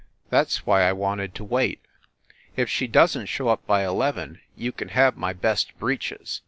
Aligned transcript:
That 0.31 0.47
s 0.47 0.65
why 0.65 0.81
I 0.81 0.93
wanted 0.93 1.35
to 1.37 1.43
wait. 1.43 1.79
If 2.55 2.71
she 2.71 2.87
doesn 2.87 3.21
t 3.25 3.31
show 3.31 3.49
up 3.49 3.67
by 3.67 3.85
eleven 3.85 4.41
you 4.55 4.71
can 4.71 4.87
have 4.87 5.15
my 5.15 5.31
best 5.31 5.77
breeches." 5.77 6.39